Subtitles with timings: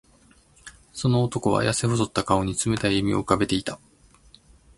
[0.93, 3.79] その男は、やせ細った顔に冷たい笑みを浮かべていた。